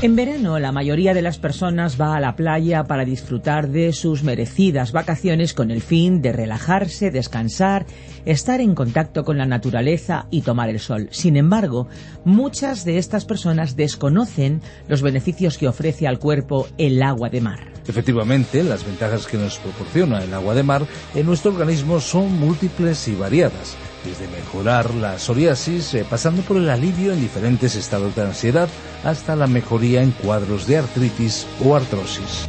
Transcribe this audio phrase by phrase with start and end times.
[0.00, 4.22] En verano la mayoría de las personas va a la playa para disfrutar de sus
[4.22, 7.84] merecidas vacaciones con el fin de relajarse, descansar,
[8.24, 11.08] estar en contacto con la naturaleza y tomar el sol.
[11.10, 11.88] Sin embargo,
[12.24, 17.72] muchas de estas personas desconocen los beneficios que ofrece al cuerpo el agua de mar.
[17.88, 23.08] Efectivamente, las ventajas que nos proporciona el agua de mar en nuestro organismo son múltiples
[23.08, 23.76] y variadas
[24.08, 28.68] desde mejorar la psoriasis, eh, pasando por el alivio en diferentes estados de ansiedad,
[29.04, 32.48] hasta la mejoría en cuadros de artritis o artrosis.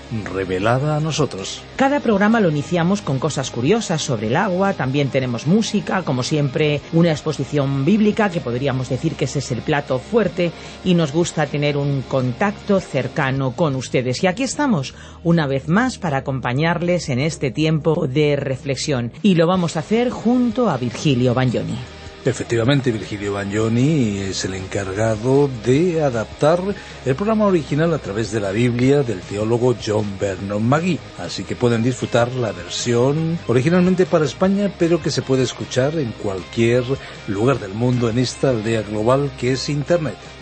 [0.25, 1.61] revelada a nosotros.
[1.75, 6.81] Cada programa lo iniciamos con cosas curiosas sobre el agua, también tenemos música, como siempre
[6.93, 10.51] una exposición bíblica, que podríamos decir que ese es el plato fuerte,
[10.83, 14.23] y nos gusta tener un contacto cercano con ustedes.
[14.23, 19.47] Y aquí estamos, una vez más, para acompañarles en este tiempo de reflexión, y lo
[19.47, 22.00] vamos a hacer junto a Virgilio Bagnoni.
[22.23, 26.61] Efectivamente, Virgilio Bagnoni es el encargado de adaptar
[27.03, 30.99] el programa original a través de la Biblia del teólogo John Vernon Magui.
[31.17, 36.11] Así que pueden disfrutar la versión originalmente para España, pero que se puede escuchar en
[36.11, 36.83] cualquier
[37.27, 40.17] lugar del mundo en esta aldea global que es Internet.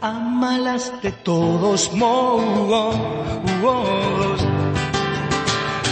[0.00, 2.96] amalas de todos modos.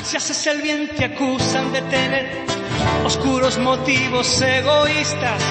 [0.04, 2.44] Si haces el bien te acusan de tener
[3.04, 5.42] oscuros motivos egoístas.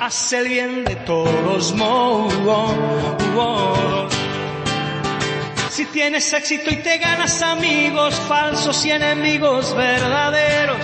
[0.00, 2.74] Haz el bien de todos modos.
[5.70, 10.78] Si tienes éxito y te ganas amigos falsos y enemigos verdaderos,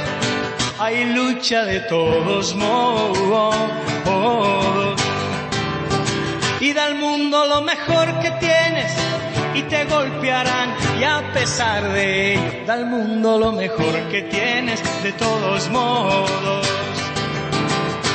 [0.79, 3.55] hay lucha de todos modos
[6.61, 8.93] y da al mundo lo mejor que tienes
[9.55, 14.81] y te golpearán y a pesar de ello da al mundo lo mejor que tienes
[15.03, 16.69] de todos modos.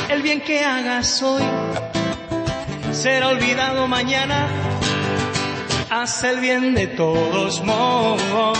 [0.08, 1.42] El bien que hagas hoy
[2.92, 4.46] será olvidado mañana.
[5.90, 8.58] Haz el bien de todos modos.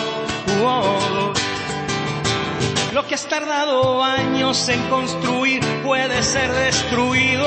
[2.92, 7.45] Lo que has tardado años en construir puede ser destruido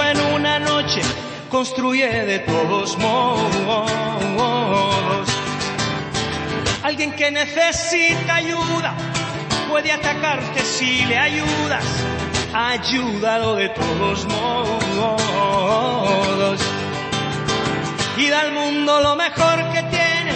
[1.49, 3.89] construye de todos modos.
[6.83, 8.93] Alguien que necesita ayuda
[9.69, 11.83] puede atacarte si le ayudas.
[12.53, 15.09] Ayúdalo de todos modos.
[18.17, 20.35] Y da al mundo lo mejor que tienes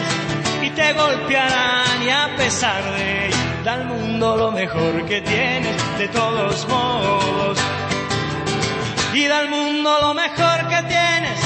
[0.61, 5.97] y te golpearán y a pesar de ello, da al mundo lo mejor que tienes
[5.97, 7.59] de todos modos
[9.15, 11.39] y mundo lo mejor que tienes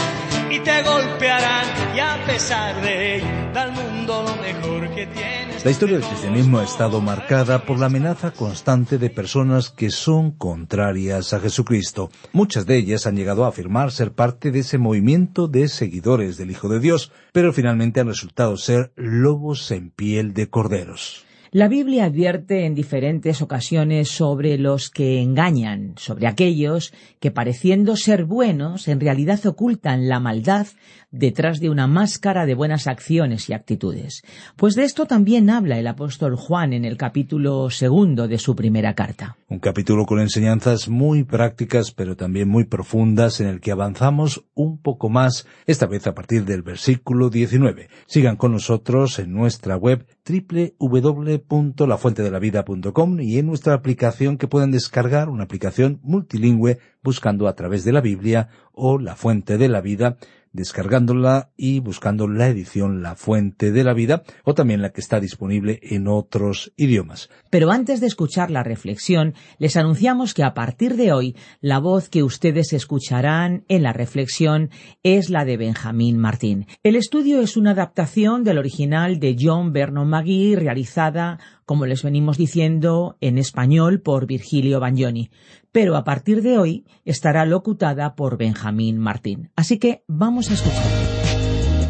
[0.50, 1.66] y te golpearán
[1.96, 5.66] y a pesar de ello da mundo lo mejor que tienes.
[5.66, 10.32] La historia del cristianismo ha estado marcada por la amenaza constante de personas que son
[10.32, 12.10] contrarias a Jesucristo.
[12.32, 16.52] Muchas de ellas han llegado a afirmar ser parte de ese movimiento de seguidores del
[16.52, 21.27] Hijo de Dios, pero finalmente han resultado ser lobos en piel de corderos.
[21.52, 28.26] La Biblia advierte en diferentes ocasiones sobre los que engañan, sobre aquellos que pareciendo ser
[28.26, 30.68] buenos en realidad ocultan la maldad
[31.10, 34.24] detrás de una máscara de buenas acciones y actitudes.
[34.58, 38.94] Pues de esto también habla el apóstol Juan en el capítulo segundo de su primera
[38.94, 39.38] carta.
[39.50, 44.78] Un capítulo con enseñanzas muy prácticas pero también muy profundas en el que avanzamos un
[44.78, 47.88] poco más, esta vez a partir del versículo 19.
[48.08, 55.46] Sigan con nosotros en nuestra web www.lafuentedelavida.com y en nuestra aplicación que pueden descargar, una
[55.46, 60.18] aplicación multilingüe buscando a través de la Biblia o la Fuente de la Vida
[60.54, 65.20] descargándola y buscando la edición La Fuente de la Vida o también la que está
[65.20, 67.30] disponible en otros idiomas.
[67.50, 72.10] Pero antes de escuchar la reflexión, les anunciamos que a partir de hoy la voz
[72.10, 74.70] que ustedes escucharán en la reflexión
[75.04, 76.68] es la de Benjamín Martín.
[76.84, 82.38] El estudio es una adaptación del original de John Vernon McGee realizada como les venimos
[82.38, 85.32] diciendo, en español por Virgilio Bagnoni,
[85.74, 89.52] pero a partir de hoy estará locutada por Benjamín Martín.
[89.58, 90.86] Así que vamos a escuchar.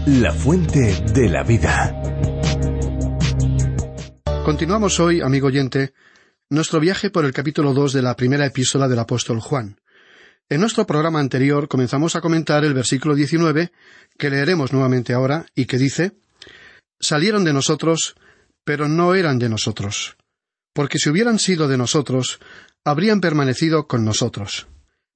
[0.08, 1.96] La fuente de la vida.
[4.44, 5.94] Continuamos hoy, amigo oyente,
[6.50, 9.80] nuestro viaje por el capítulo 2 de la primera epístola del apóstol Juan.
[10.50, 13.72] En nuestro programa anterior comenzamos a comentar el versículo 19,
[14.18, 16.14] que leeremos nuevamente ahora, y que dice,
[17.00, 18.16] Salieron de nosotros
[18.68, 20.18] pero no eran de nosotros,
[20.74, 22.42] porque si hubieran sido de nosotros,
[22.84, 24.68] habrían permanecido con nosotros.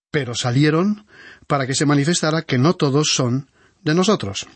[0.09, 1.05] Pero salieron
[1.47, 3.51] para que se manifestara que no todos son
[3.81, 4.47] de nosotros.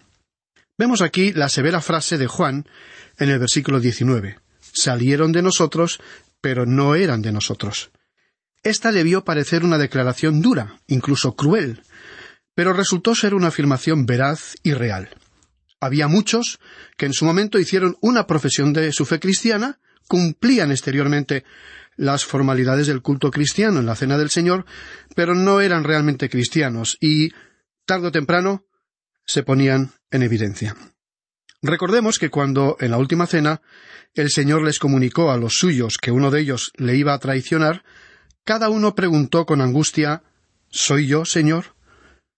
[0.77, 2.69] Vemos aquí la severa frase de Juan
[3.18, 4.39] en el versículo 19.
[4.62, 6.00] Salieron de nosotros,
[6.39, 7.92] pero no eran de nosotros.
[8.63, 11.81] Esta debió parecer una declaración dura, incluso cruel,
[12.53, 15.09] pero resultó ser una afirmación veraz y real.
[15.80, 16.60] Había muchos
[16.98, 21.44] que en su momento hicieron una profesión de su fe cristiana, cumplían exteriormente
[21.98, 24.66] las formalidades del culto cristiano en la cena del Señor,
[25.16, 27.30] pero no eran realmente cristianos y,
[27.86, 28.66] tarde o temprano,
[29.25, 30.75] se ponían en evidencia.
[31.62, 33.62] Recordemos que cuando, en la última cena,
[34.13, 37.83] el Señor les comunicó a los suyos que uno de ellos le iba a traicionar,
[38.44, 40.24] cada uno preguntó con angustia
[40.69, 41.75] ¿Soy yo, Señor?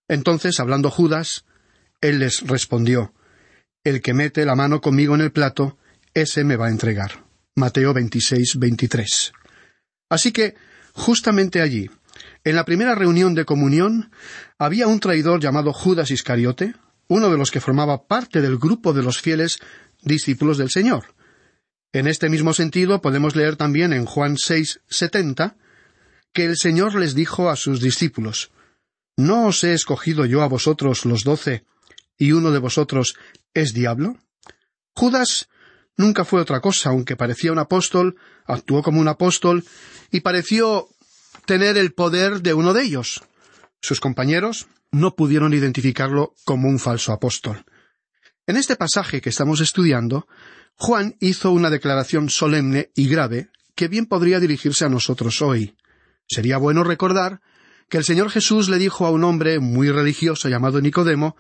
[0.08, 1.46] Entonces, hablando Judas,
[2.02, 3.14] él les respondió
[3.88, 5.78] el que mete la mano conmigo en el plato,
[6.14, 7.24] ese me va a entregar.
[7.56, 9.32] Mateo 26, 23.
[10.10, 10.56] Así que,
[10.94, 11.90] justamente allí,
[12.44, 14.12] en la primera reunión de comunión,
[14.58, 16.76] había un traidor llamado Judas Iscariote,
[17.08, 19.60] uno de los que formaba parte del grupo de los fieles
[20.02, 21.16] discípulos del Señor.
[21.94, 25.56] En este mismo sentido podemos leer también en Juan 6, 70,
[26.34, 28.52] que el Señor les dijo a sus discípulos,
[29.16, 31.64] ¿No os he escogido yo a vosotros los doce,
[32.18, 33.16] y uno de vosotros
[33.54, 34.18] es diablo?
[34.94, 35.50] Judas
[35.96, 38.16] nunca fue otra cosa, aunque parecía un apóstol,
[38.46, 39.64] actuó como un apóstol
[40.12, 40.88] y pareció
[41.46, 43.24] tener el poder de uno de ellos.
[43.82, 47.66] Sus compañeros no pudieron identificarlo como un falso apóstol.
[48.46, 50.28] En este pasaje que estamos estudiando,
[50.76, 55.76] Juan hizo una declaración solemne y grave que bien podría dirigirse a nosotros hoy.
[56.28, 57.42] Sería bueno recordar
[57.90, 61.36] que el Señor Jesús le dijo a un hombre muy religioso llamado Nicodemo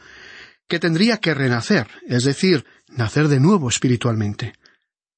[0.67, 4.53] que tendría que renacer, es decir, nacer de nuevo espiritualmente.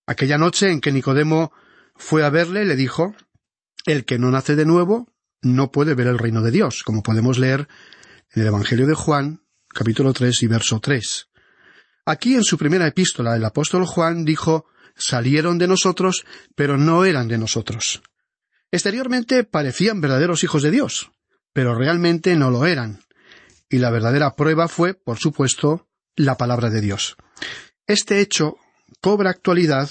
[0.05, 1.51] Aquella noche en que Nicodemo
[1.95, 3.15] fue a verle, le dijo
[3.85, 5.11] El que no nace de nuevo
[5.41, 7.67] no puede ver el reino de Dios, como podemos leer
[8.33, 11.29] en el Evangelio de Juan, capítulo tres y verso tres.
[12.05, 14.65] Aquí en su primera epístola el apóstol Juan dijo
[14.95, 16.25] salieron de nosotros,
[16.55, 18.01] pero no eran de nosotros.
[18.69, 21.11] Exteriormente parecían verdaderos hijos de Dios,
[21.53, 22.99] pero realmente no lo eran
[23.69, 27.15] y la verdadera prueba fue, por supuesto, la palabra de Dios.
[27.87, 28.57] Este hecho
[29.01, 29.89] cobra actualidad,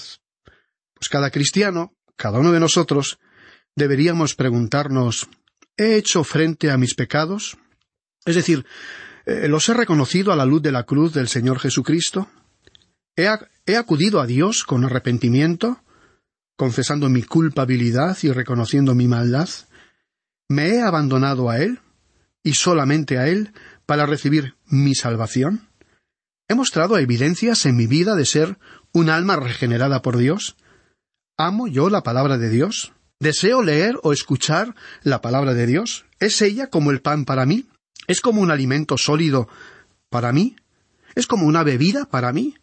[0.93, 3.19] pues cada cristiano, cada uno de nosotros,
[3.75, 5.27] deberíamos preguntarnos
[5.79, 7.57] ¿He hecho frente a mis pecados?
[8.25, 8.65] Es decir,
[9.25, 12.27] eh, ¿los he reconocido a la luz de la cruz del Señor Jesucristo?
[13.15, 13.29] ¿He,
[13.65, 15.81] ¿He, acudido a Dios con arrepentimiento,
[16.57, 19.47] confesando mi culpabilidad y reconociendo mi maldad?
[20.49, 21.79] ¿Me he abandonado a Él?
[22.49, 23.53] Y solamente a Él
[23.85, 25.69] para recibir mi salvación?
[26.47, 28.57] ¿He mostrado evidencias en mi vida de ser
[28.91, 30.57] un alma regenerada por Dios?
[31.37, 32.91] ¿Amo yo la palabra de Dios?
[33.19, 36.05] ¿Deseo leer o escuchar la palabra de Dios?
[36.19, 37.69] ¿Es ella como el pan para mí?
[38.07, 39.47] ¿Es como un alimento sólido
[40.09, 40.55] para mí?
[41.13, 42.55] ¿Es como una bebida para mí?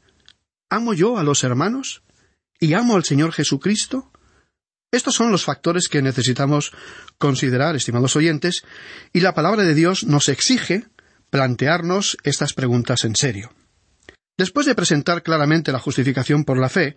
[0.69, 2.03] ¿Amo yo a los hermanos?
[2.59, 4.11] ¿Y amo al Señor Jesucristo?
[4.93, 6.73] Estos son los factores que necesitamos
[7.19, 8.63] considerar, estimados oyentes,
[9.13, 10.85] y la palabra de Dios nos exige
[11.31, 13.53] plantearnos estas preguntas en serio.
[14.39, 16.95] Después de presentar claramente la justificación por la fe,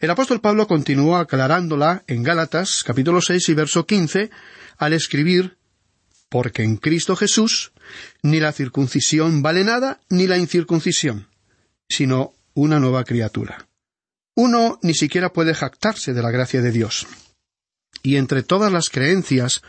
[0.00, 4.30] el apóstol Pablo continuó aclarándola en Gálatas capítulo 6 y verso 15
[4.78, 5.56] al escribir
[6.28, 7.72] Porque en Cristo Jesús
[8.22, 11.28] ni la circuncisión vale nada ni la incircuncisión,
[11.88, 13.67] sino una nueva criatura.
[14.40, 17.08] Uno ni siquiera puede jactarse de la gracia de Dios.
[18.04, 19.62] y entre todas las creencias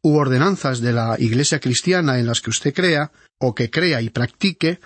[0.00, 4.08] u ordenanzas de la Iglesia cristiana en las que usted crea, o que crea y
[4.08, 4.80] practique,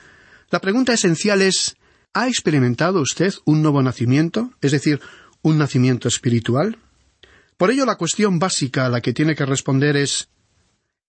[0.50, 1.76] la pregunta esencial es
[2.14, 4.50] ¿Ha experimentado usted un nuevo nacimiento?
[4.61, 5.00] Es decir,
[5.42, 6.76] un nacimiento espiritual?
[7.57, 10.30] Por ello la cuestión básica a la que tiene que responder es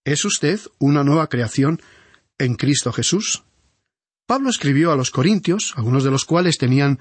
[0.05, 1.81] ¿Es usted una nueva creación
[2.37, 3.41] en Cristo Jesús?
[4.27, 6.99] Pablo escribió a los Corintios, algunos de los cuales tenían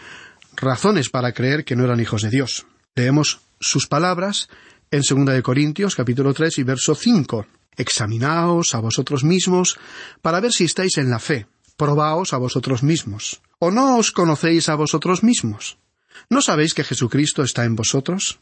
[0.60, 2.66] razones para creer que no eran hijos de Dios.
[2.94, 4.48] Leemos sus palabras
[4.90, 7.46] en 2 de Corintios capítulo 3 y verso 5.
[7.76, 9.78] Examinaos a vosotros mismos
[10.20, 11.46] para ver si estáis en la fe.
[11.76, 13.40] Probaos a vosotros mismos.
[13.60, 15.78] ¿O no os conocéis a vosotros mismos?
[16.28, 18.40] ¿No sabéis que Jesucristo está en vosotros?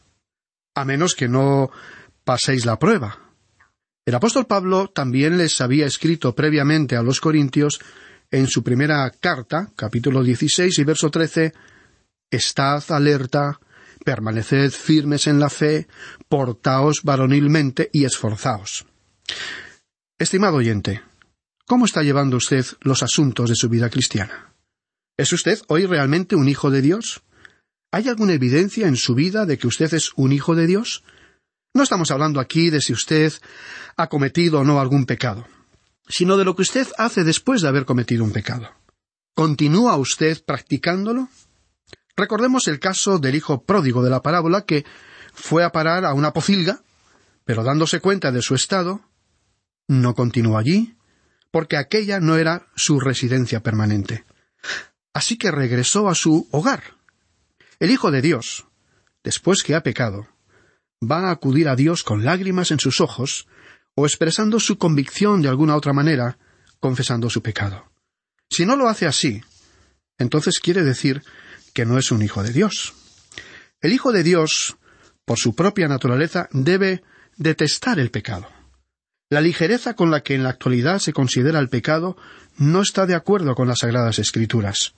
[0.73, 1.69] A menos que no
[2.23, 3.19] paséis la prueba.
[4.05, 7.79] El apóstol Pablo también les había escrito previamente a los Corintios
[8.31, 11.53] en su primera carta, capítulo 16 y verso 13,
[12.29, 13.59] Estad alerta,
[14.03, 15.87] permaneced firmes en la fe,
[16.27, 18.85] portaos varonilmente y esforzaos.
[20.19, 21.01] Estimado oyente,
[21.65, 24.53] ¿cómo está llevando usted los asuntos de su vida cristiana?
[25.15, 27.23] ¿Es usted hoy realmente un hijo de Dios?
[27.91, 31.03] ¿Hay alguna evidencia en su vida de que usted es un hijo de Dios?
[31.73, 33.31] No estamos hablando aquí de si usted
[33.95, 35.47] ha cometido o no algún pecado,
[36.09, 38.69] sino de lo que usted hace después de haber cometido un pecado.
[39.33, 41.29] ¿Continúa usted practicándolo?
[42.17, 44.85] Recordemos el caso del hijo pródigo de la parábola que
[45.33, 46.81] fue a parar a una pocilga,
[47.45, 49.01] pero dándose cuenta de su estado,
[49.87, 50.97] no continuó allí,
[51.51, 54.25] porque aquella no era su residencia permanente.
[55.13, 56.95] Así que regresó a su hogar.
[57.79, 58.65] El Hijo de Dios,
[59.23, 60.27] después que ha pecado,
[60.99, 63.47] va a acudir a Dios con lágrimas en sus ojos,
[63.93, 66.39] o expresando su convicción de alguna otra manera,
[66.79, 67.91] confesando su pecado.
[68.49, 69.43] Si no lo hace así,
[70.17, 71.23] entonces quiere decir
[71.77, 72.95] que no es un hijo de Dios.
[73.81, 74.77] El hijo de Dios,
[75.25, 77.03] por su propia naturaleza, debe
[77.35, 78.47] detestar el pecado.
[79.29, 82.17] La ligereza con la que en la actualidad se considera el pecado
[82.57, 84.95] no está de acuerdo con las Sagradas Escrituras.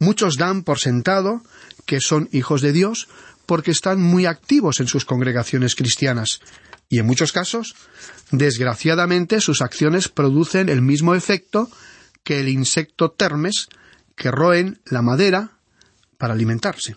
[0.00, 1.40] Muchos dan por sentado
[1.86, 3.08] que son hijos de Dios
[3.46, 6.42] porque están muy activos en sus congregaciones cristianas,
[6.90, 7.74] y en muchos casos,
[8.32, 11.70] desgraciadamente, sus acciones producen el mismo efecto
[12.22, 13.68] que el insecto termes
[14.14, 15.52] que roen la madera
[16.22, 16.94] para alimentarse.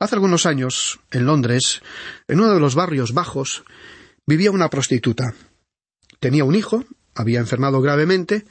[0.00, 1.80] Hace algunos años, en Londres,
[2.26, 3.62] en uno de los barrios bajos,
[4.26, 5.32] vivía una prostituta.
[6.18, 6.84] Tenía un hijo,
[7.14, 8.44] había enfermado gravemente,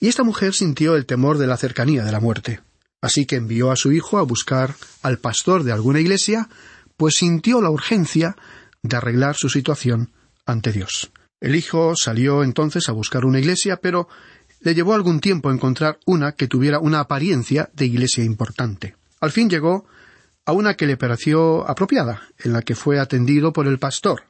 [0.00, 2.60] y esta mujer sintió el temor de la cercanía de la muerte.
[3.00, 6.48] Así que envió a su hijo a buscar al pastor de alguna iglesia,
[6.96, 8.34] pues sintió la urgencia
[8.82, 10.10] de arreglar su situación
[10.44, 11.12] ante Dios.
[11.40, 14.08] El hijo salió entonces a buscar una iglesia, pero
[14.58, 18.96] le llevó algún tiempo encontrar una que tuviera una apariencia de iglesia importante.
[19.20, 19.86] Al fin llegó
[20.44, 24.24] a una que le pareció apropiada, en la que fue atendido por el pastor.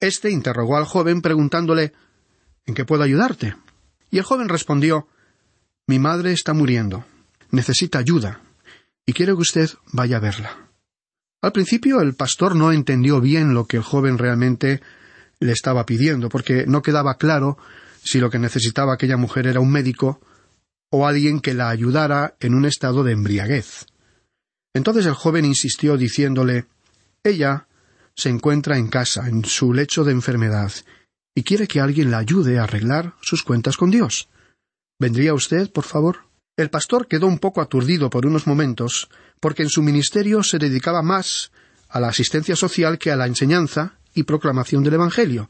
[0.00, 1.92] Este interrogó al joven preguntándole
[2.66, 3.56] ¿En qué puedo ayudarte?
[4.10, 5.08] Y el joven respondió
[5.86, 7.04] Mi madre está muriendo.
[7.50, 8.40] Necesita ayuda.
[9.06, 10.70] Y quiero que usted vaya a verla.
[11.42, 14.80] Al principio el pastor no entendió bien lo que el joven realmente
[15.40, 17.58] le estaba pidiendo, porque no quedaba claro
[18.02, 20.20] si lo que necesitaba aquella mujer era un médico
[20.90, 23.86] o alguien que la ayudara en un estado de embriaguez.
[24.74, 26.66] Entonces el joven insistió diciéndole
[27.22, 27.66] Ella
[28.14, 30.72] se encuentra en casa, en su lecho de enfermedad,
[31.34, 34.28] y quiere que alguien la ayude a arreglar sus cuentas con Dios.
[35.00, 36.18] ¿Vendría usted, por favor?
[36.56, 39.08] El pastor quedó un poco aturdido por unos momentos,
[39.40, 41.50] porque en su ministerio se dedicaba más
[41.88, 45.48] a la asistencia social que a la enseñanza y proclamación del Evangelio,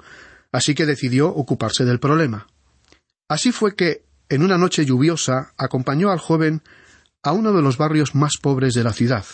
[0.52, 2.47] así que decidió ocuparse del problema.
[3.28, 6.62] Así fue que, en una noche lluviosa, acompañó al joven
[7.25, 9.25] a uno de los barrios más pobres de la ciudad.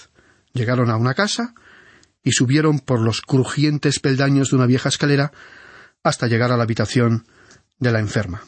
[0.53, 1.55] Llegaron a una casa
[2.23, 5.33] y subieron por los crujientes peldaños de una vieja escalera
[6.03, 7.27] hasta llegar a la habitación
[7.79, 8.43] de la enferma.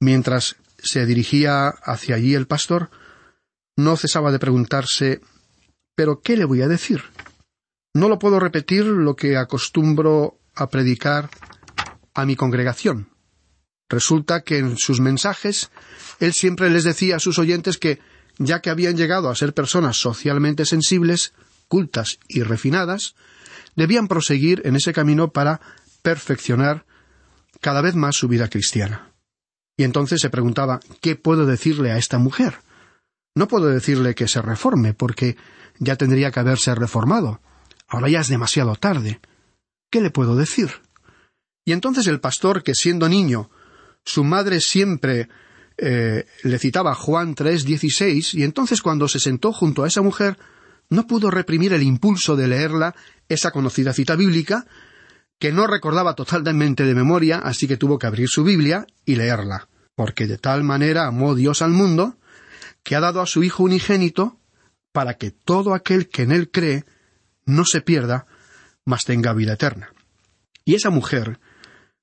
[0.00, 2.90] Mientras se dirigía hacia allí el pastor,
[3.76, 5.20] no cesaba de preguntarse
[5.94, 7.04] ¿Pero qué le voy a decir?
[7.94, 11.28] No lo puedo repetir lo que acostumbro a predicar
[12.14, 13.10] a mi congregación.
[13.88, 15.70] Resulta que en sus mensajes
[16.18, 18.00] él siempre les decía a sus oyentes que
[18.38, 21.32] ya que habían llegado a ser personas socialmente sensibles,
[21.68, 23.14] cultas y refinadas,
[23.76, 25.60] debían proseguir en ese camino para
[26.02, 26.84] perfeccionar
[27.60, 29.12] cada vez más su vida cristiana.
[29.76, 32.58] Y entonces se preguntaba ¿qué puedo decirle a esta mujer?
[33.34, 35.36] No puedo decirle que se reforme, porque
[35.78, 37.40] ya tendría que haberse reformado.
[37.88, 39.20] Ahora ya es demasiado tarde.
[39.90, 40.70] ¿Qué le puedo decir?
[41.64, 43.50] Y entonces el pastor, que siendo niño,
[44.04, 45.28] su madre siempre
[45.78, 50.38] eh, le citaba Juan tres dieciséis y entonces cuando se sentó junto a esa mujer
[50.90, 52.94] no pudo reprimir el impulso de leerla,
[53.28, 54.66] esa conocida cita bíblica,
[55.38, 59.68] que no recordaba totalmente de memoria, así que tuvo que abrir su Biblia y leerla.
[59.94, 62.16] Porque de tal manera amó Dios al mundo,
[62.82, 64.38] que ha dado a su Hijo unigénito,
[64.92, 66.84] para que todo aquel que en él cree
[67.46, 68.26] no se pierda,
[68.84, 69.92] mas tenga vida eterna.
[70.64, 71.40] Y esa mujer,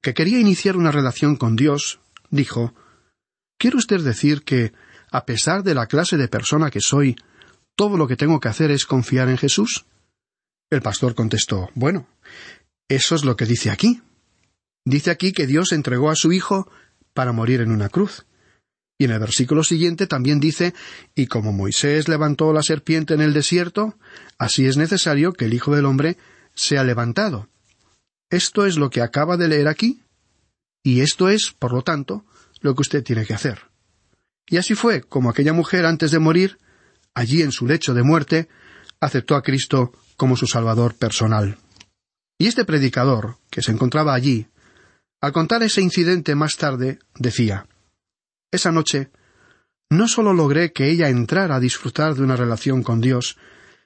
[0.01, 1.99] que quería iniciar una relación con Dios,
[2.29, 2.73] dijo
[3.59, 4.71] ¿Quiere usted decir que,
[5.11, 7.17] a pesar de la clase de persona que soy,
[7.75, 9.85] todo lo que tengo que hacer es confiar en Jesús?
[10.69, 12.07] El pastor contestó Bueno,
[12.87, 14.01] eso es lo que dice aquí.
[14.85, 16.71] Dice aquí que Dios entregó a su Hijo
[17.13, 18.25] para morir en una cruz.
[18.97, 20.73] Y en el versículo siguiente también dice,
[21.13, 23.97] y como Moisés levantó la serpiente en el desierto,
[24.37, 26.17] así es necesario que el Hijo del Hombre
[26.53, 27.49] sea levantado.
[28.29, 30.01] Esto es lo que acaba de leer aquí,
[30.81, 32.25] y esto es, por lo tanto,
[32.61, 33.69] lo que usted tiene que hacer.
[34.47, 36.57] Y así fue como aquella mujer antes de morir,
[37.13, 38.49] allí en su lecho de muerte,
[38.99, 41.57] aceptó a Cristo como su Salvador personal.
[42.37, 44.47] Y este predicador, que se encontraba allí,
[45.21, 47.67] al contar ese incidente más tarde, decía
[48.51, 49.11] Esa noche
[49.89, 53.37] no solo logré que ella entrara a disfrutar de una relación con Dios,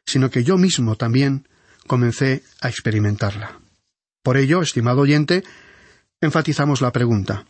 [0.06, 1.48] sino que yo mismo también
[1.88, 3.60] comencé a experimentarla.
[4.22, 5.44] Por ello, estimado oyente,
[6.22, 7.46] enfatizamos la pregunta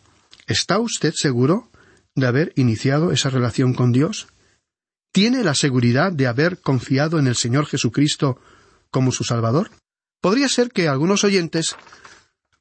[0.46, 1.70] ¿Está usted seguro
[2.14, 4.28] de haber iniciado esa relación con Dios?
[5.12, 8.38] ¿Tiene la seguridad de haber confiado en el Señor Jesucristo
[8.90, 9.70] como su Salvador?
[10.20, 11.76] Podría ser que algunos oyentes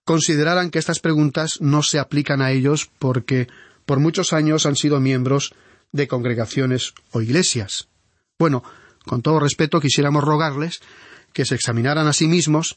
[0.06, 3.48] consideraran que estas preguntas no se aplican a ellos porque
[3.86, 5.54] por muchos años han sido miembros
[5.92, 7.88] de congregaciones o iglesias.
[8.40, 8.63] Bueno,
[9.06, 10.80] con todo respeto quisiéramos rogarles
[11.34, 12.75] que se examinaran a sí mismos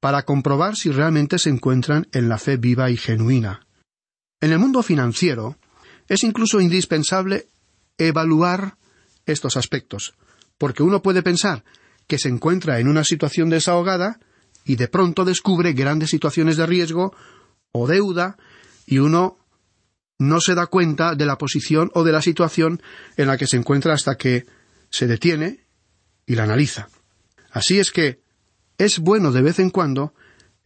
[0.00, 3.66] para comprobar si realmente se encuentran en la fe viva y genuina.
[4.44, 5.56] En el mundo financiero
[6.06, 7.46] es incluso indispensable
[7.96, 8.76] evaluar
[9.24, 10.12] estos aspectos,
[10.58, 11.64] porque uno puede pensar
[12.06, 14.20] que se encuentra en una situación desahogada
[14.66, 17.16] y de pronto descubre grandes situaciones de riesgo
[17.72, 18.36] o deuda
[18.84, 19.38] y uno
[20.18, 22.82] no se da cuenta de la posición o de la situación
[23.16, 24.44] en la que se encuentra hasta que
[24.90, 25.64] se detiene
[26.26, 26.90] y la analiza.
[27.50, 28.20] Así es que
[28.76, 30.12] es bueno de vez en cuando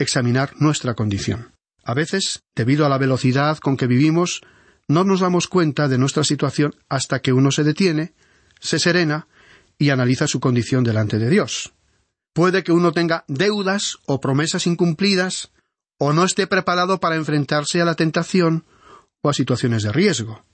[0.01, 1.53] examinar nuestra condición.
[1.89, 4.43] A veces, debido a la velocidad con que vivimos,
[4.89, 8.13] no nos damos cuenta de nuestra situación hasta que uno se detiene,
[8.61, 9.27] se serena
[9.79, 11.73] y analiza su condición delante de Dios.
[12.35, 15.51] Puede que uno tenga deudas o promesas incumplidas,
[15.97, 18.67] o no esté preparado para enfrentarse a la tentación
[19.23, 20.45] o a situaciones de riesgo.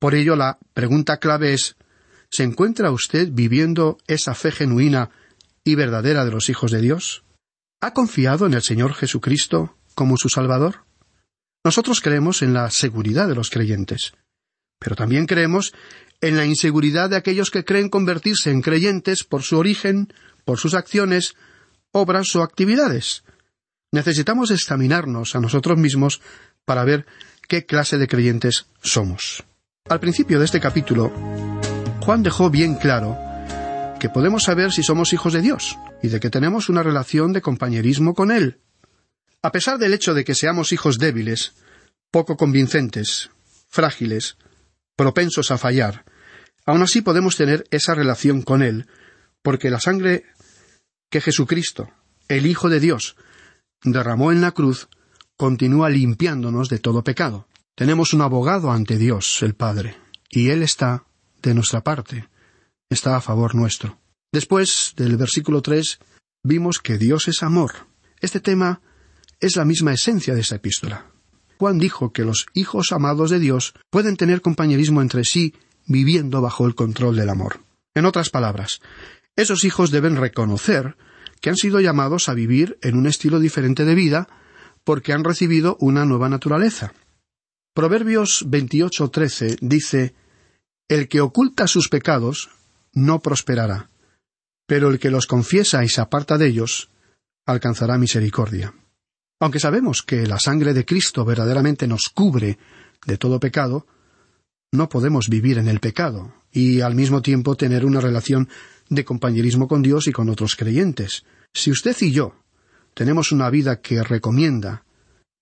[0.00, 1.76] Por ello, la pregunta clave es
[2.30, 5.10] ¿Se encuentra usted viviendo esa fe genuina
[5.62, 7.22] y verdadera de los hijos de Dios?
[7.80, 10.84] ¿Ha confiado en el Señor Jesucristo como su Salvador?
[11.64, 14.12] Nosotros creemos en la seguridad de los creyentes,
[14.78, 15.72] pero también creemos
[16.20, 20.12] en la inseguridad de aquellos que creen convertirse en creyentes por su origen,
[20.44, 21.34] por sus acciones,
[21.92, 23.24] obras o actividades.
[23.92, 26.20] Necesitamos examinarnos a nosotros mismos
[26.64, 27.06] para ver
[27.48, 29.44] qué clase de creyentes somos.
[29.88, 31.12] Al principio de este capítulo,
[32.00, 33.18] Juan dejó bien claro
[34.00, 37.40] que podemos saber si somos hijos de Dios y de que tenemos una relación de
[37.40, 38.60] compañerismo con Él.
[39.44, 41.52] A pesar del hecho de que seamos hijos débiles,
[42.10, 43.28] poco convincentes,
[43.68, 44.38] frágiles,
[44.96, 46.06] propensos a fallar,
[46.64, 48.88] aun así podemos tener esa relación con Él,
[49.42, 50.24] porque la sangre
[51.10, 51.90] que Jesucristo,
[52.26, 53.16] el Hijo de Dios,
[53.82, 54.88] derramó en la cruz,
[55.36, 57.46] continúa limpiándonos de todo pecado.
[57.74, 59.98] Tenemos un abogado ante Dios, el Padre,
[60.30, 61.04] y Él está
[61.42, 62.30] de nuestra parte,
[62.88, 64.00] está a favor nuestro.
[64.32, 65.98] Después del versículo tres
[66.42, 67.72] vimos que Dios es amor.
[68.22, 68.80] Este tema
[69.44, 71.10] es la misma esencia de esta epístola.
[71.58, 75.54] Juan dijo que los hijos amados de Dios pueden tener compañerismo entre sí
[75.86, 77.60] viviendo bajo el control del amor.
[77.94, 78.80] En otras palabras,
[79.36, 80.96] esos hijos deben reconocer
[81.42, 84.28] que han sido llamados a vivir en un estilo diferente de vida
[84.82, 86.94] porque han recibido una nueva naturaleza.
[87.74, 90.14] Proverbios 28:13 dice
[90.88, 92.48] El que oculta sus pecados
[92.94, 93.90] no prosperará,
[94.66, 96.88] pero el que los confiesa y se aparta de ellos
[97.44, 98.72] alcanzará misericordia.
[99.40, 102.58] Aunque sabemos que la sangre de Cristo verdaderamente nos cubre
[103.06, 103.86] de todo pecado,
[104.72, 108.48] no podemos vivir en el pecado y al mismo tiempo tener una relación
[108.88, 111.24] de compañerismo con Dios y con otros creyentes.
[111.52, 112.34] Si usted y yo
[112.94, 114.84] tenemos una vida que recomienda,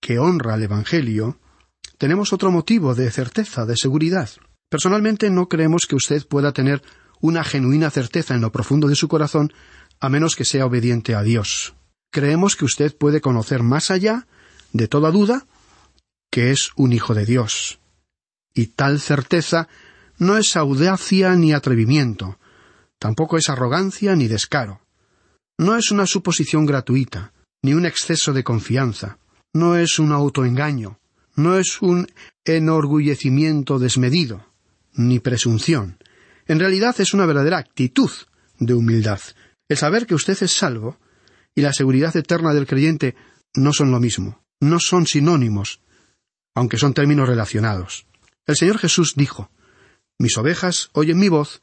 [0.01, 1.39] que honra al Evangelio,
[1.97, 4.29] tenemos otro motivo de certeza, de seguridad.
[4.69, 6.81] Personalmente no creemos que usted pueda tener
[7.21, 9.53] una genuina certeza en lo profundo de su corazón
[9.99, 11.75] a menos que sea obediente a Dios
[12.13, 14.25] creemos que usted puede conocer más allá
[14.71, 15.45] de toda duda
[16.31, 17.79] que es un hijo de Dios.
[18.55, 19.67] Y tal certeza
[20.17, 22.37] no es audacia ni atrevimiento,
[23.03, 24.79] Tampoco es arrogancia ni descaro.
[25.57, 29.17] No es una suposición gratuita, ni un exceso de confianza.
[29.51, 31.01] No es un autoengaño.
[31.35, 32.07] No es un
[32.45, 34.47] enorgullecimiento desmedido,
[34.93, 35.97] ni presunción.
[36.47, 38.09] En realidad es una verdadera actitud
[38.57, 39.19] de humildad.
[39.67, 40.97] El saber que usted es salvo
[41.55, 43.15] y la seguridad eterna del creyente
[43.53, 45.81] no son lo mismo, no son sinónimos,
[46.55, 48.05] aunque son términos relacionados.
[48.45, 49.49] El Señor Jesús dijo,
[50.19, 51.61] Mis ovejas oyen mi voz,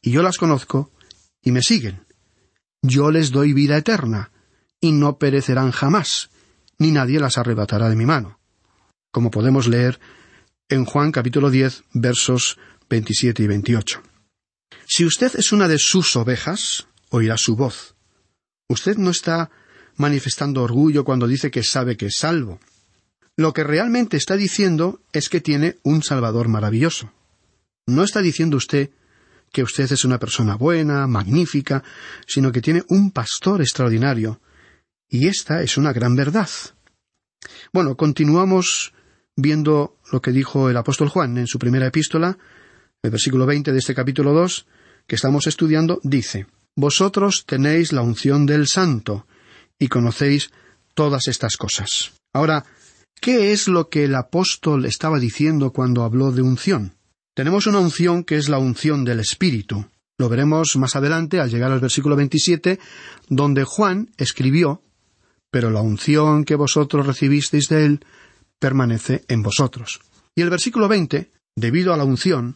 [0.00, 0.90] y yo las conozco,
[1.42, 2.04] y me siguen.
[2.82, 4.32] Yo les doy vida eterna,
[4.80, 6.30] y no perecerán jamás,
[6.78, 8.40] ni nadie las arrebatará de mi mano.
[9.12, 10.00] Como podemos leer
[10.68, 14.02] en Juan capítulo 10, versos 27 y 28.
[14.86, 17.94] Si usted es una de sus ovejas, oirá su voz.
[18.72, 19.50] Usted no está
[19.96, 22.58] manifestando orgullo cuando dice que sabe que es salvo.
[23.36, 27.12] Lo que realmente está diciendo es que tiene un Salvador maravilloso.
[27.86, 28.88] No está diciendo usted
[29.52, 31.84] que usted es una persona buena, magnífica,
[32.26, 34.40] sino que tiene un pastor extraordinario.
[35.06, 36.48] Y esta es una gran verdad.
[37.74, 38.94] Bueno, continuamos
[39.36, 42.38] viendo lo que dijo el apóstol Juan en su primera epístola,
[43.02, 44.64] el versículo veinte de este capítulo dos,
[45.06, 49.26] que estamos estudiando, dice Vosotros tenéis la unción del Santo,
[49.78, 50.50] y conocéis
[50.94, 52.12] todas estas cosas.
[52.32, 52.64] Ahora,
[53.20, 56.94] ¿qué es lo que el apóstol estaba diciendo cuando habló de unción?
[57.34, 59.86] Tenemos una unción que es la unción del Espíritu.
[60.18, 62.78] Lo veremos más adelante al llegar al versículo 27,
[63.28, 64.82] donde Juan escribió,
[65.50, 68.06] pero la unción que vosotros recibisteis de él
[68.58, 70.00] permanece en vosotros.
[70.34, 72.54] Y el versículo 20, debido a la unción,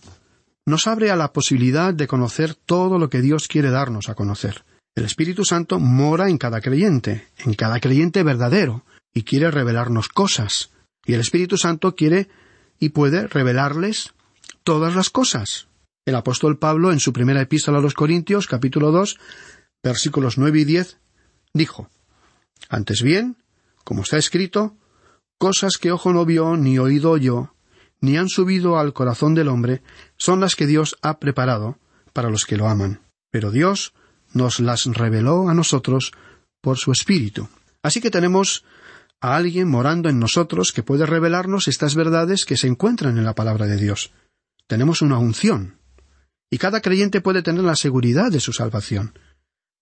[0.66, 4.64] nos abre a la posibilidad de conocer todo lo que Dios quiere darnos a conocer.
[4.96, 10.70] El Espíritu Santo mora en cada creyente, en cada creyente verdadero, y quiere revelarnos cosas.
[11.04, 12.28] Y el Espíritu Santo quiere
[12.80, 14.12] y puede revelarles
[14.64, 15.68] todas las cosas.
[16.04, 19.18] El apóstol Pablo, en su primera epístola a los Corintios, capítulo 2,
[19.82, 20.98] versículos 9 y 10,
[21.54, 21.88] dijo,
[22.68, 23.36] Antes bien,
[23.84, 24.76] como está escrito,
[25.38, 27.54] cosas que ojo no vio, ni oído oyó,
[28.00, 29.82] ni han subido al corazón del hombre,
[30.16, 31.78] son las que Dios ha preparado
[32.12, 33.00] para los que lo aman.
[33.30, 33.94] Pero Dios
[34.32, 36.12] nos las reveló a nosotros
[36.60, 37.48] por su Espíritu.
[37.82, 38.64] Así que tenemos
[39.20, 43.34] a alguien morando en nosotros que puede revelarnos estas verdades que se encuentran en la
[43.34, 44.12] palabra de Dios.
[44.66, 45.78] Tenemos una unción.
[46.50, 49.18] Y cada creyente puede tener la seguridad de su salvación.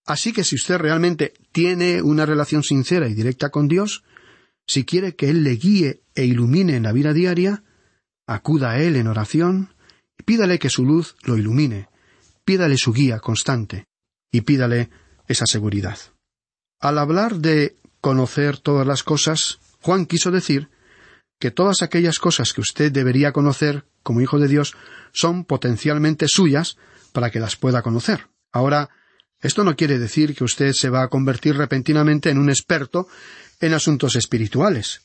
[0.05, 4.03] Así que si usted realmente tiene una relación sincera y directa con Dios,
[4.67, 7.63] si quiere que Él le guíe e ilumine en la vida diaria,
[8.27, 9.73] acuda a Él en oración
[10.17, 11.89] y pídale que su luz lo ilumine,
[12.43, 13.87] pídale su guía constante
[14.31, 14.89] y pídale
[15.27, 15.97] esa seguridad.
[16.79, 20.69] Al hablar de conocer todas las cosas, Juan quiso decir
[21.39, 24.75] que todas aquellas cosas que usted debería conocer como hijo de Dios
[25.11, 26.77] son potencialmente suyas
[27.11, 28.27] para que las pueda conocer.
[28.51, 28.89] Ahora,
[29.41, 33.07] esto no quiere decir que usted se va a convertir repentinamente en un experto
[33.59, 35.04] en asuntos espirituales.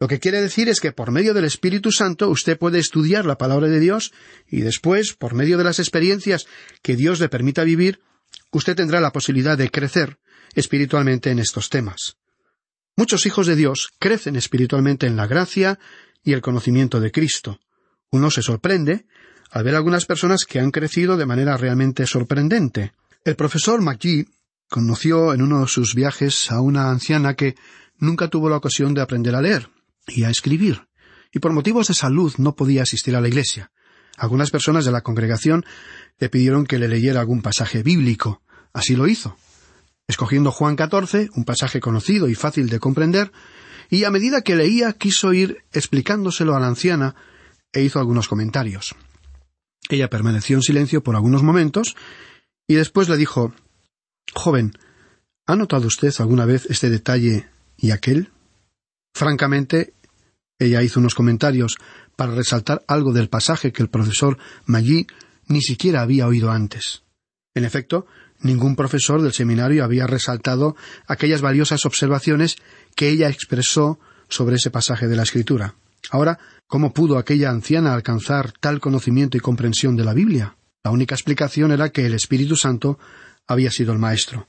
[0.00, 3.38] Lo que quiere decir es que por medio del Espíritu Santo usted puede estudiar la
[3.38, 4.12] palabra de Dios
[4.48, 6.46] y después, por medio de las experiencias
[6.82, 8.00] que Dios le permita vivir,
[8.50, 10.18] usted tendrá la posibilidad de crecer
[10.54, 12.16] espiritualmente en estos temas.
[12.96, 15.78] Muchos hijos de Dios crecen espiritualmente en la gracia
[16.22, 17.60] y el conocimiento de Cristo.
[18.10, 19.06] Uno se sorprende
[19.50, 22.92] al ver algunas personas que han crecido de manera realmente sorprendente.
[23.24, 24.26] El profesor McGee
[24.68, 27.54] conoció en uno de sus viajes a una anciana que
[27.98, 29.73] nunca tuvo la ocasión de aprender a leer
[30.06, 30.88] y a escribir,
[31.32, 33.70] y por motivos de salud no podía asistir a la iglesia.
[34.16, 35.64] Algunas personas de la congregación
[36.18, 38.42] le pidieron que le leyera algún pasaje bíblico.
[38.72, 39.36] Así lo hizo,
[40.06, 43.32] escogiendo Juan catorce, un pasaje conocido y fácil de comprender,
[43.90, 47.14] y a medida que leía quiso ir explicándoselo a la anciana
[47.72, 48.94] e hizo algunos comentarios.
[49.88, 51.94] Ella permaneció en silencio por algunos momentos
[52.66, 53.52] y después le dijo
[54.34, 54.72] Joven,
[55.46, 58.30] ¿ha notado usted alguna vez este detalle y aquel?
[59.14, 59.94] Francamente,
[60.58, 61.76] ella hizo unos comentarios
[62.16, 65.06] para resaltar algo del pasaje que el profesor Maggi
[65.46, 67.02] ni siquiera había oído antes.
[67.54, 68.06] En efecto,
[68.40, 72.56] ningún profesor del seminario había resaltado aquellas valiosas observaciones
[72.96, 75.76] que ella expresó sobre ese pasaje de la Escritura.
[76.10, 80.56] Ahora, ¿cómo pudo aquella anciana alcanzar tal conocimiento y comprensión de la Biblia?
[80.82, 82.98] La única explicación era que el Espíritu Santo
[83.46, 84.48] había sido el Maestro.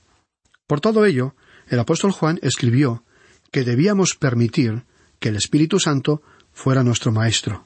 [0.68, 1.36] Por todo ello,
[1.68, 3.05] el apóstol Juan escribió
[3.56, 4.84] que debíamos permitir
[5.18, 7.66] que el Espíritu Santo fuera nuestro Maestro.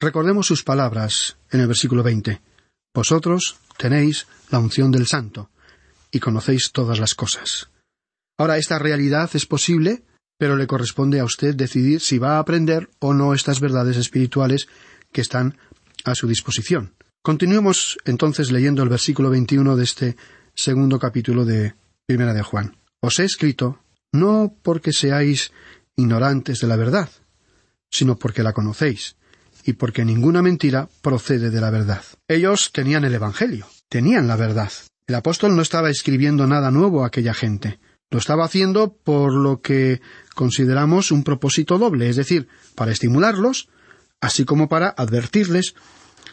[0.00, 2.42] Recordemos sus palabras en el versículo veinte.
[2.92, 5.50] Vosotros tenéis la unción del Santo
[6.10, 7.70] y conocéis todas las cosas.
[8.36, 10.02] Ahora, esta realidad es posible,
[10.36, 14.66] pero le corresponde a usted decidir si va a aprender o no estas verdades espirituales
[15.12, 15.56] que están
[16.04, 16.96] a su disposición.
[17.22, 20.16] Continuemos entonces leyendo el versículo 21 de este
[20.56, 21.74] segundo capítulo de
[22.04, 22.78] Primera de Juan.
[23.00, 23.83] Os he escrito
[24.14, 25.52] no porque seáis
[25.96, 27.10] ignorantes de la verdad,
[27.90, 29.16] sino porque la conocéis,
[29.64, 32.02] y porque ninguna mentira procede de la verdad.
[32.28, 34.70] Ellos tenían el Evangelio, tenían la verdad.
[35.06, 37.78] El apóstol no estaba escribiendo nada nuevo a aquella gente.
[38.10, 40.00] Lo estaba haciendo por lo que
[40.34, 43.68] consideramos un propósito doble, es decir, para estimularlos,
[44.20, 45.74] así como para advertirles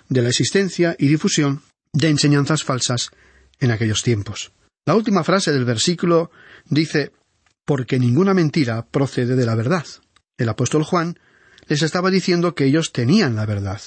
[0.08, 1.62] de la existencia y difusión
[1.94, 3.10] de enseñanzas falsas
[3.60, 4.52] en aquellos tiempos.
[4.86, 6.32] La última frase del versículo
[6.70, 7.12] dice
[7.66, 9.86] porque ninguna mentira procede de la verdad.
[10.38, 11.20] El apóstol Juan
[11.68, 13.82] les estaba diciendo que ellos tenían la verdad.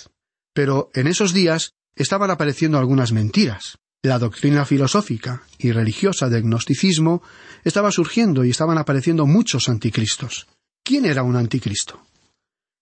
[0.54, 3.78] Pero en esos días estaban apareciendo algunas mentiras.
[4.02, 7.22] La doctrina filosófica y religiosa del gnosticismo
[7.64, 10.46] estaba surgiendo y estaban apareciendo muchos anticristos.
[10.84, 12.00] ¿Quién era un anticristo?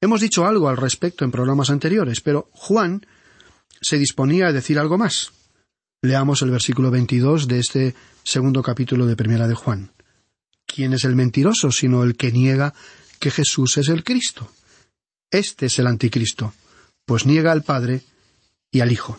[0.00, 3.06] Hemos dicho algo al respecto en programas anteriores, pero Juan
[3.80, 5.30] se disponía a decir algo más.
[6.02, 9.92] Leamos el versículo 22 de este segundo capítulo de Primera de Juan.
[10.66, 12.74] ¿Quién es el mentiroso sino el que niega
[13.18, 14.50] que Jesús es el Cristo?
[15.30, 16.54] Este es el anticristo,
[17.04, 18.02] pues niega al Padre
[18.70, 19.18] y al Hijo.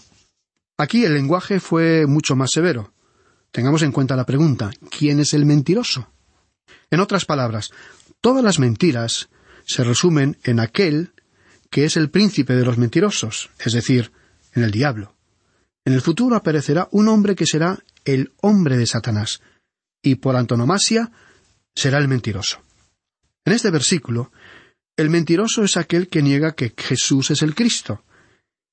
[0.77, 2.93] Aquí el lenguaje fue mucho más severo.
[3.51, 6.09] Tengamos en cuenta la pregunta ¿quién es el mentiroso?
[6.89, 7.71] En otras palabras,
[8.21, 9.29] todas las mentiras
[9.65, 11.13] se resumen en aquel
[11.69, 14.11] que es el príncipe de los mentirosos, es decir,
[14.53, 15.15] en el diablo.
[15.85, 19.41] En el futuro aparecerá un hombre que será el hombre de Satanás,
[20.01, 21.11] y por antonomasia
[21.75, 22.61] será el mentiroso.
[23.45, 24.31] En este versículo,
[24.95, 28.03] el mentiroso es aquel que niega que Jesús es el Cristo,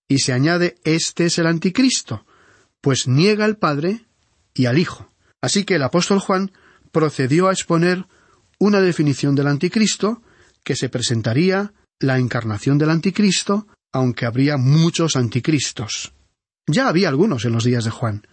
[0.09, 2.27] y se añade este es el anticristo,
[2.81, 4.05] pues niega al Padre
[4.55, 5.09] y al Hijo.
[5.41, 6.53] Así que el apóstol Juan
[6.93, 8.07] procedió a exponer
[8.59, 10.23] una definición del anticristo
[10.65, 16.13] que se presentaría la encarnación del anticristo, aunque habría muchos anticristos.
[16.67, 18.27] Ya había algunos en los días de Juan.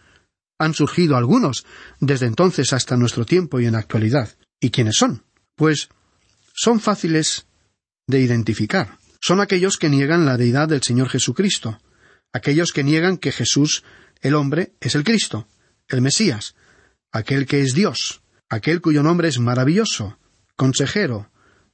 [0.59, 1.65] Han surgido algunos
[1.99, 4.35] desde entonces hasta nuestro tiempo y en actualidad.
[4.59, 5.23] ¿Y quiénes son?
[5.55, 5.89] Pues
[6.53, 7.45] son fáciles
[8.07, 8.97] de identificar.
[9.21, 11.79] Son aquellos que niegan la deidad del Señor Jesucristo,
[12.33, 13.83] aquellos que niegan que Jesús,
[14.21, 15.47] el hombre, es el Cristo,
[15.87, 16.55] el Mesías,
[17.11, 20.17] aquel que es Dios, aquel cuyo nombre es maravilloso,
[20.55, 21.29] consejero,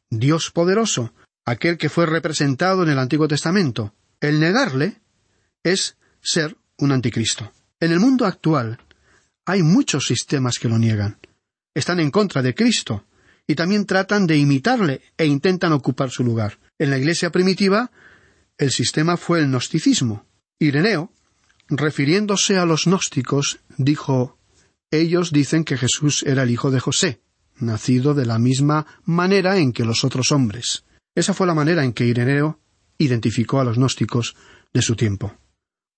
[0.10, 1.14] Dios poderoso,
[1.46, 3.94] aquel que fue representado en el Antiguo Testamento.
[4.20, 5.02] El negarle
[5.64, 7.52] es ser un anticristo.
[7.80, 8.80] En el mundo actual
[9.46, 11.18] hay muchos sistemas que lo niegan.
[11.74, 13.06] Están en contra de Cristo
[13.48, 16.60] y también tratan de imitarle e intentan ocupar su lugar.
[16.78, 17.92] En la iglesia primitiva,
[18.58, 20.26] el sistema fue el gnosticismo.
[20.60, 21.12] Ireneo,
[21.68, 24.38] refiriéndose a los gnósticos, dijo
[24.92, 27.22] Ellos dicen que Jesús era el hijo de José,
[27.58, 30.86] nacido de la misma manera en que los otros hombres.
[31.16, 32.60] Esa fue la manera en que Ireneo
[32.98, 34.36] identificó a los gnósticos
[34.74, 35.36] de su tiempo.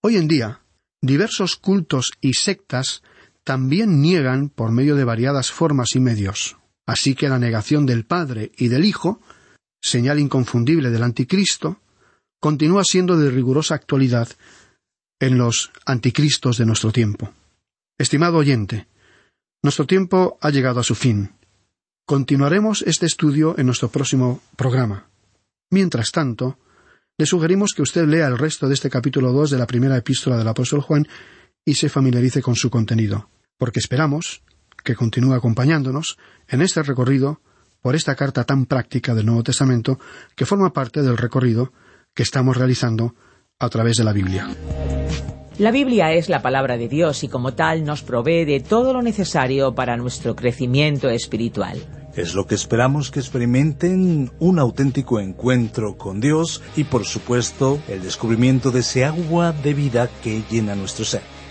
[0.01, 0.61] Hoy en día,
[1.01, 3.03] diversos cultos y sectas
[3.45, 6.57] también niegan por medio de variadas formas y medios.
[6.87, 9.21] Así que la negación del Padre y del Hijo,
[9.79, 11.79] señal inconfundible del Anticristo,
[12.41, 14.27] continúa siendo de rigurosa actualidad
[15.19, 17.31] en los anticristos de nuestro tiempo.
[17.97, 18.87] Estimado oyente,
[19.63, 21.31] nuestro tiempo ha llegado a su fin.
[22.05, 25.07] Continuaremos este estudio en nuestro próximo programa.
[25.71, 26.57] Mientras tanto,
[27.17, 30.37] le sugerimos que usted lea el resto de este capítulo 2 de la primera epístola
[30.37, 31.07] del apóstol Juan
[31.63, 34.43] y se familiarice con su contenido, porque esperamos
[34.83, 37.41] que continúe acompañándonos en este recorrido
[37.81, 39.99] por esta carta tan práctica del Nuevo Testamento
[40.35, 41.71] que forma parte del recorrido
[42.13, 43.15] que estamos realizando
[43.59, 44.47] a través de la Biblia.
[45.57, 49.01] La Biblia es la palabra de Dios y como tal nos provee de todo lo
[49.01, 51.77] necesario para nuestro crecimiento espiritual.
[52.15, 58.03] Es lo que esperamos que experimenten un auténtico encuentro con Dios y por supuesto el
[58.03, 61.34] descubrimiento de ese agua de vida que llena nuestro ser.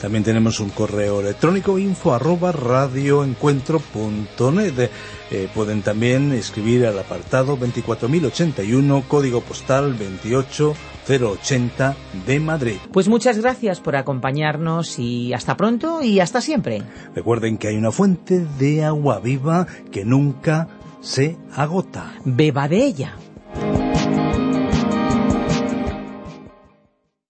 [0.00, 4.90] También tenemos un correo electrónico info arroba radioencuentro.net.
[5.30, 12.76] Eh, pueden también escribir al apartado 24081, código postal 28080 de Madrid.
[12.92, 16.82] Pues muchas gracias por acompañarnos y hasta pronto y hasta siempre.
[17.14, 20.68] Recuerden que hay una fuente de agua viva que nunca
[21.00, 22.12] se agota.
[22.24, 23.16] Beba de ella.